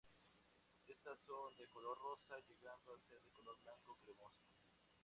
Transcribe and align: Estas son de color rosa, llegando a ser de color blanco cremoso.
Estas 0.87 1.19
son 1.27 1.55
de 1.57 1.67
color 1.67 1.95
rosa, 1.99 2.39
llegando 2.47 2.91
a 2.95 2.99
ser 3.07 3.21
de 3.21 3.29
color 3.29 3.61
blanco 3.61 3.99
cremoso. 4.03 4.47